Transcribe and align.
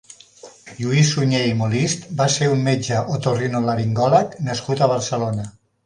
Lluís 0.77 1.11
Suñé 1.15 1.41
i 1.49 1.51
Molist 1.59 2.09
va 2.23 2.27
ser 2.37 2.49
un 2.55 2.65
metge 2.71 3.05
otorinolaringòleg 3.19 4.37
nascut 4.51 4.83
a 4.89 4.93
Barcelona. 4.97 5.49